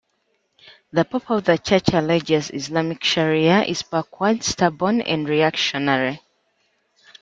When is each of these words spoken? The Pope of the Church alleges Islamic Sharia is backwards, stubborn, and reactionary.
The 0.91 1.05
Pope 1.05 1.29
of 1.29 1.43
the 1.43 1.59
Church 1.59 1.93
alleges 1.93 2.49
Islamic 2.49 3.03
Sharia 3.03 3.61
is 3.65 3.83
backwards, 3.83 4.47
stubborn, 4.47 4.99
and 5.01 5.29
reactionary. 5.29 6.19